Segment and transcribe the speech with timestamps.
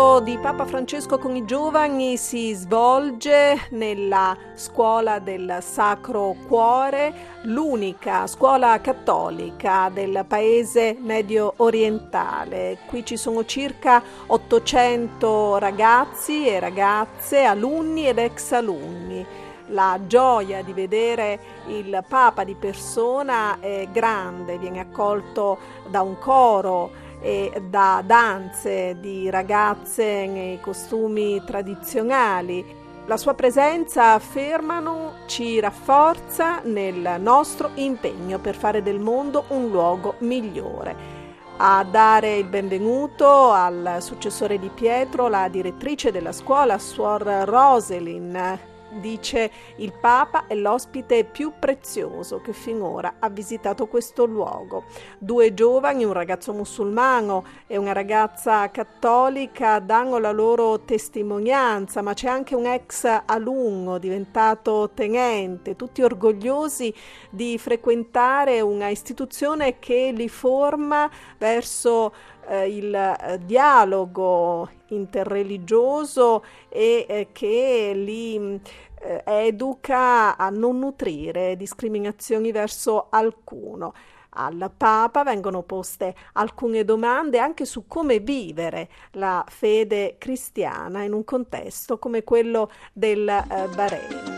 [0.00, 7.12] L'incontro di Papa Francesco con i giovani si svolge nella scuola del Sacro Cuore,
[7.42, 12.78] l'unica scuola cattolica del paese medio orientale.
[12.86, 19.26] Qui ci sono circa 800 ragazzi e ragazze, alunni ed ex alunni
[19.70, 25.58] la gioia di vedere il Papa di persona è grande, viene accolto
[25.88, 32.78] da un coro e da danze di ragazze nei costumi tradizionali.
[33.06, 40.14] La sua presenza, affermano, ci rafforza nel nostro impegno per fare del mondo un luogo
[40.18, 41.18] migliore.
[41.56, 48.58] A dare il benvenuto al successore di Pietro, la direttrice della scuola, Suor Roselyn,
[48.98, 54.84] dice il Papa è l'ospite più prezioso che finora ha visitato questo luogo.
[55.18, 62.28] Due giovani, un ragazzo musulmano e una ragazza cattolica, danno la loro testimonianza, ma c'è
[62.28, 66.92] anche un ex alunno diventato tenente, tutti orgogliosi
[67.30, 72.12] di frequentare una istituzione che li forma verso
[72.50, 78.60] eh, il eh, dialogo interreligioso e eh, che li
[79.00, 83.94] eh, educa a non nutrire discriminazioni verso alcuno.
[84.32, 91.24] Al Papa vengono poste alcune domande anche su come vivere la fede cristiana in un
[91.24, 94.29] contesto come quello del eh, Bahrain.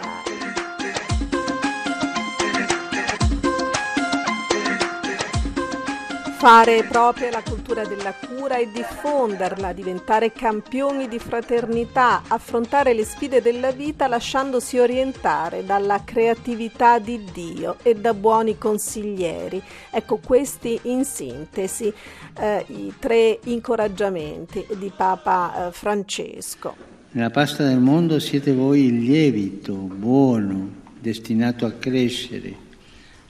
[6.42, 13.40] Fare propria la cultura della cura e diffonderla, diventare campioni di fraternità, affrontare le sfide
[13.40, 19.62] della vita lasciandosi orientare dalla creatività di Dio e da buoni consiglieri.
[19.92, 21.92] Ecco questi in sintesi
[22.40, 26.74] eh, i tre incoraggiamenti di Papa eh, Francesco.
[27.12, 32.70] Nella pasta del mondo siete voi il lievito buono, destinato a crescere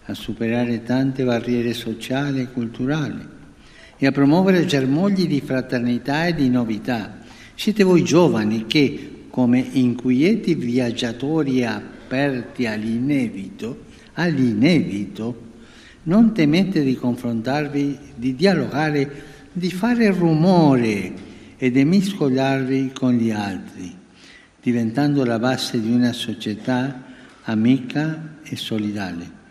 [0.07, 3.41] a superare tante barriere sociali e culturali
[3.97, 7.21] e a promuovere germogli di fraternità e di novità.
[7.55, 15.51] Siete voi giovani che, come inquieti viaggiatori aperti all'inevito, all'inevito,
[16.05, 21.13] non temete di confrontarvi, di dialogare, di fare rumore
[21.57, 23.95] e di mescolarvi con gli altri,
[24.61, 27.05] diventando la base di una società
[27.45, 29.42] amica e solidale.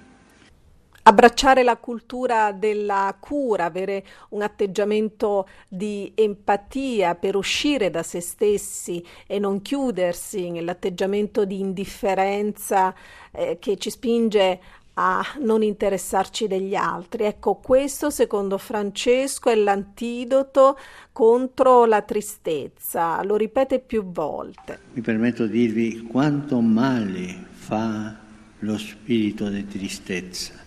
[1.12, 9.06] Abbracciare la cultura della cura, avere un atteggiamento di empatia per uscire da se stessi
[9.28, 12.96] e non chiudersi nell'atteggiamento di indifferenza
[13.34, 14.60] eh, che ci spinge
[14.94, 17.26] a non interessarci degli altri.
[17.26, 20.78] Ecco, questo secondo Francesco è l'antidoto
[21.12, 24.80] contro la tristezza, lo ripete più volte.
[24.94, 28.18] Mi permetto di dirvi quanto male fa
[28.60, 30.61] lo spirito di tristezza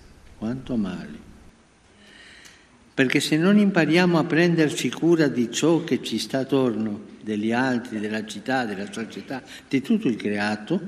[0.45, 1.19] quanto male.
[2.93, 7.99] Perché se non impariamo a prenderci cura di ciò che ci sta attorno, degli altri,
[7.99, 10.79] della città, della società, di tutto il creato,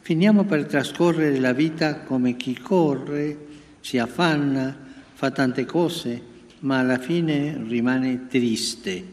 [0.00, 3.38] finiamo per trascorrere la vita come chi corre,
[3.78, 4.76] si affanna,
[5.12, 6.20] fa tante cose,
[6.60, 9.12] ma alla fine rimane triste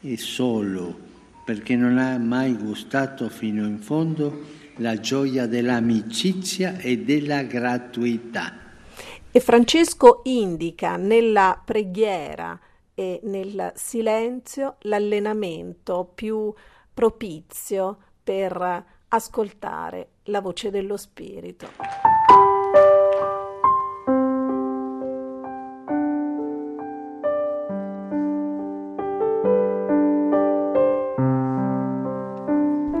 [0.00, 0.98] e solo
[1.44, 4.46] perché non ha mai gustato fino in fondo
[4.78, 8.61] la gioia dell'amicizia e della gratuità.
[9.34, 12.60] E Francesco indica nella preghiera
[12.92, 16.52] e nel silenzio l'allenamento più
[16.92, 21.66] propizio per ascoltare la voce dello Spirito.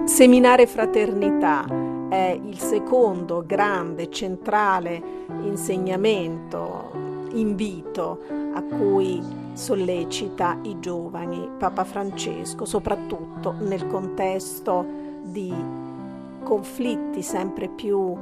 [0.06, 1.66] Seminare fraternità
[2.08, 6.90] è il secondo grande, centrale insegnamento,
[7.32, 8.20] invito
[8.54, 9.22] a cui
[9.54, 14.84] sollecita i giovani Papa Francesco, soprattutto nel contesto
[15.22, 15.52] di
[16.42, 18.16] conflitti sempre più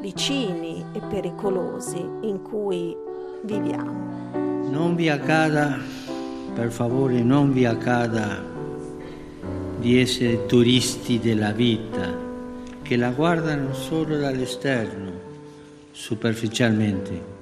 [0.00, 2.96] vicini e pericolosi in cui
[3.42, 4.28] viviamo.
[4.70, 5.78] Non vi accada,
[6.54, 8.42] per favore, non vi accada
[9.78, 12.28] di essere turisti della vita
[12.82, 15.28] che la guardano solo dall'esterno,
[15.90, 17.38] superficialmente.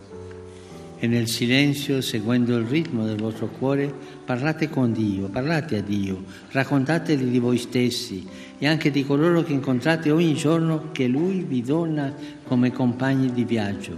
[1.01, 3.93] E nel silenzio, seguendo il ritmo del vostro cuore,
[4.25, 8.27] parlate con Dio, parlate a Dio, raccontateli di voi stessi
[8.59, 12.13] e anche di coloro che incontrate ogni giorno che Lui vi dona
[12.43, 13.97] come compagni di viaggio.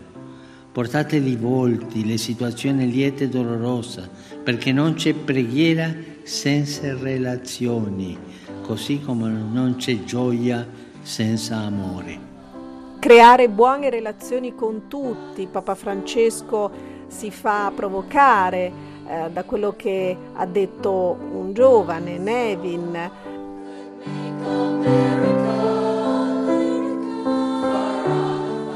[0.73, 4.09] Portateli i volti, le situazioni liete e dolorose,
[4.45, 5.93] perché non c'è preghiera
[6.23, 8.17] senza relazioni,
[8.61, 10.69] così come non c'è gioia
[11.03, 12.30] senza amore.
[13.01, 16.71] Creare buone relazioni con tutti, Papa Francesco
[17.09, 18.71] si fa provocare
[19.09, 23.11] eh, da quello che ha detto un giovane, Nevin.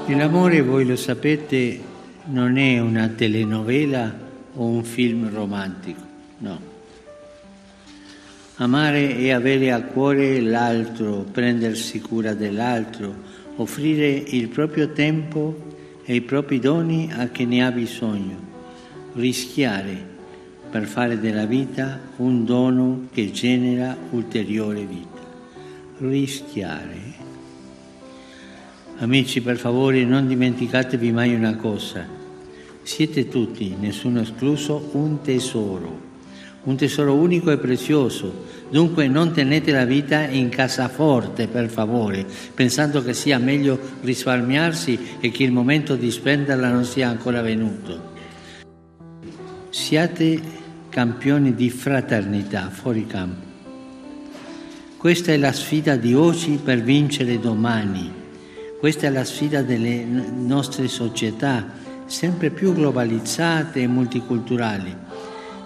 [0.07, 1.79] L'amore, voi lo sapete,
[2.25, 4.11] non è una telenovela
[4.55, 6.01] o un film romantico,
[6.39, 6.59] no.
[8.57, 13.24] Amare è avere a cuore l'altro, prendersi cura dell'altro,
[13.57, 15.73] offrire il proprio tempo
[16.05, 18.37] e i propri doni a chi ne ha bisogno,
[19.15, 20.13] rischiare
[20.71, 25.23] per fare della vita un dono che genera ulteriore vita.
[25.99, 27.13] Rischiare.
[28.99, 32.07] Amici, per favore, non dimenticatevi mai una cosa.
[32.83, 36.13] Siete tutti, nessuno escluso, un tesoro,
[36.65, 38.53] un tesoro unico e prezioso.
[38.71, 45.31] Dunque non tenete la vita in cassaforte, per favore, pensando che sia meglio risparmiarsi e
[45.31, 48.13] che il momento di spenderla non sia ancora venuto.
[49.71, 50.41] Siate
[50.89, 53.53] campioni di fraternità fuori campo.
[54.97, 58.11] Questa è la sfida di oggi per vincere domani.
[58.79, 61.67] Questa è la sfida delle nostre società,
[62.07, 64.95] sempre più globalizzate e multiculturali.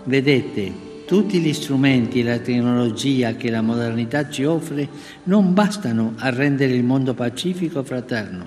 [0.04, 4.86] Vedete, tutti gli strumenti e la tecnologia che la modernità ci offre
[5.22, 8.44] non bastano a rendere il mondo pacifico e fraterno.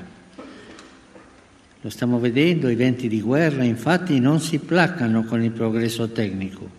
[1.82, 6.70] Lo stiamo vedendo, i venti di guerra infatti non si placano con il progresso tecnico.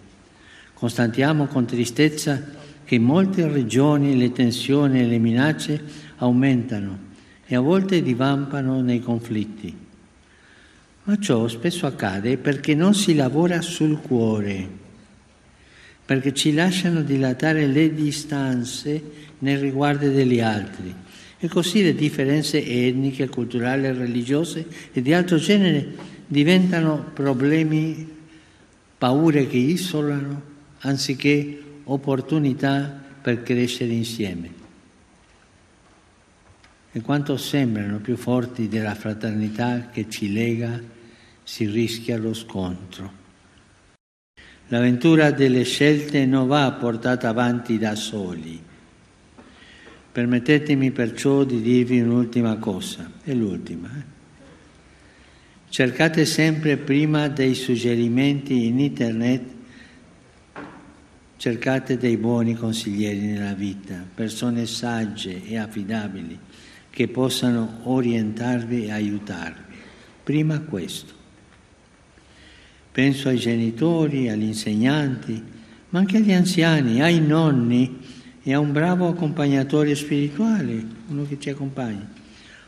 [0.72, 2.40] Constatiamo con tristezza
[2.84, 5.82] che in molte regioni le tensioni e le minacce
[6.18, 6.96] aumentano
[7.44, 9.76] e a volte divampano nei conflitti.
[11.02, 14.81] Ma ciò spesso accade perché non si lavora sul cuore,
[16.12, 19.02] perché ci lasciano dilatare le distanze
[19.38, 20.94] nel riguardo degli altri
[21.38, 25.94] e così le differenze etniche, culturali, religiose e di altro genere
[26.26, 28.06] diventano problemi,
[28.98, 30.42] paure che isolano,
[30.80, 34.50] anziché opportunità per crescere insieme
[36.92, 40.78] e quanto sembrano più forti della fraternità che ci lega,
[41.42, 43.21] si rischia lo scontro.
[44.72, 48.58] L'avventura delle scelte non va portata avanti da soli.
[50.10, 53.90] Permettetemi perciò di dirvi un'ultima cosa, è l'ultima.
[53.94, 54.02] Eh?
[55.68, 59.42] Cercate sempre prima dei suggerimenti in internet,
[61.36, 66.38] cercate dei buoni consiglieri nella vita, persone sagge e affidabili
[66.88, 69.74] che possano orientarvi e aiutarvi.
[70.22, 71.20] Prima questo.
[72.92, 75.42] Penso ai genitori, agli insegnanti,
[75.88, 78.00] ma anche agli anziani, ai nonni
[78.42, 82.06] e a un bravo accompagnatore spirituale, uno che ci accompagna.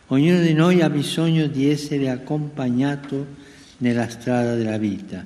[0.07, 3.27] Ognuno di noi ha bisogno di essere accompagnato
[3.79, 5.23] nella strada della vita.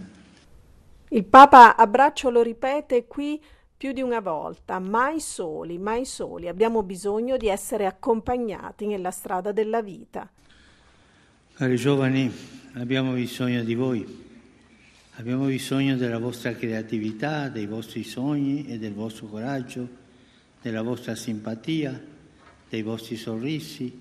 [1.10, 3.40] Il Papa a braccio lo ripete qui
[3.76, 9.52] più di una volta, mai soli, mai soli, abbiamo bisogno di essere accompagnati nella strada
[9.52, 10.28] della vita.
[11.54, 12.32] Cari giovani,
[12.74, 14.26] abbiamo bisogno di voi,
[15.18, 19.88] abbiamo bisogno della vostra creatività, dei vostri sogni e del vostro coraggio,
[20.62, 22.00] della vostra simpatia,
[22.68, 23.92] dei vostri sorrisi,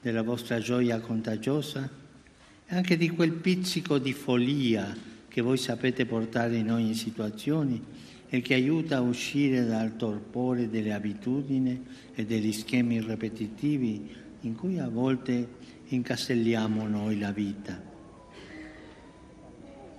[0.00, 1.88] della vostra gioia contagiosa
[2.66, 4.92] e anche di quel pizzico di follia
[5.28, 7.80] che voi sapete portare in ogni situazione
[8.28, 14.80] e che aiuta a uscire dal torpore delle abitudini e degli schemi ripetitivi in cui
[14.80, 15.46] a volte
[15.86, 17.85] incastelliamo noi la vita.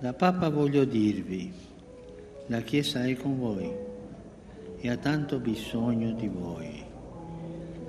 [0.00, 1.52] Da Papa voglio dirvi,
[2.46, 3.68] la Chiesa è con voi
[4.78, 6.84] e ha tanto bisogno di voi,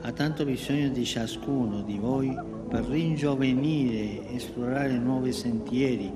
[0.02, 2.36] ha tanto bisogno di ciascuno di voi
[2.68, 6.12] per ringiovenire, esplorare nuovi sentieri,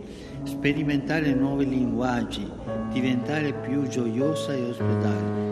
[0.45, 2.50] sperimentare nuovi linguaggi,
[2.91, 5.43] diventare più gioiosa e ospitale.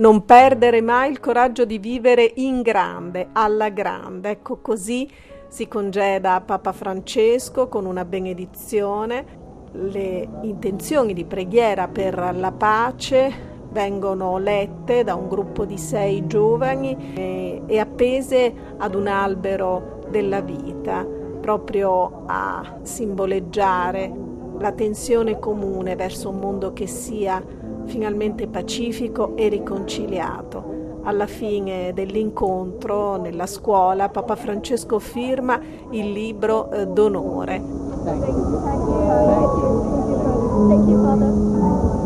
[0.00, 4.30] Non perdere mai il coraggio di vivere in grande, alla grande.
[4.30, 5.06] Ecco così
[5.46, 9.38] si congeda Papa Francesco con una benedizione
[9.72, 17.12] le intenzioni di preghiera per la pace vengono lette da un gruppo di sei giovani
[17.14, 21.06] e, e appese ad un albero della vita,
[21.40, 24.12] proprio a simboleggiare
[24.58, 27.42] la tensione comune verso un mondo che sia
[27.90, 31.00] finalmente pacifico e riconciliato.
[31.02, 37.60] Alla fine dell'incontro nella scuola Papa Francesco firma il libro eh, d'onore.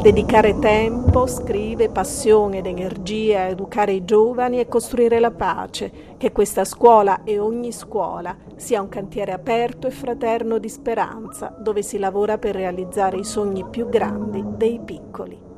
[0.00, 6.30] Dedicare tempo, scrive, passione ed energia a educare i giovani e costruire la pace, che
[6.30, 11.98] questa scuola e ogni scuola sia un cantiere aperto e fraterno di speranza, dove si
[11.98, 15.52] lavora per realizzare i sogni più grandi dei piccoli.